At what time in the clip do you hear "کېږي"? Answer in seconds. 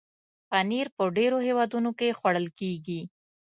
2.59-2.99